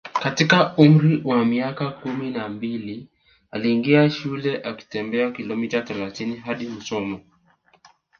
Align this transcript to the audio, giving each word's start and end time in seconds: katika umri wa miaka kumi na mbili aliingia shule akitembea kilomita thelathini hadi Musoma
katika 0.23 0.75
umri 0.77 1.21
wa 1.25 1.45
miaka 1.45 1.91
kumi 1.91 2.31
na 2.31 2.49
mbili 2.49 3.07
aliingia 3.51 4.09
shule 4.09 4.61
akitembea 4.63 5.31
kilomita 5.31 5.81
thelathini 5.81 6.35
hadi 6.35 6.67
Musoma 6.67 7.19